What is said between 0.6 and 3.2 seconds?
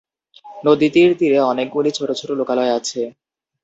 নদীটির তীরে অনেকগুলি ছোট ছোট লোকালয় আছে।